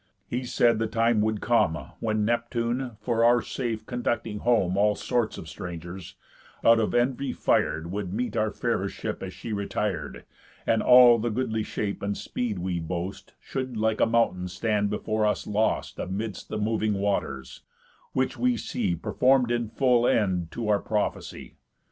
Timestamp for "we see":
18.39-18.95